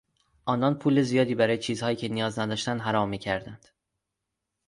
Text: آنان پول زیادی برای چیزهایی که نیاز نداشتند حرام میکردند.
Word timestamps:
آنان 0.45 0.79
پول 0.79 1.01
زیادی 1.01 1.35
برای 1.35 1.57
چیزهایی 1.57 1.95
که 1.95 2.07
نیاز 2.09 2.39
نداشتند 2.39 2.81
حرام 2.81 3.09
میکردند. 3.09 3.67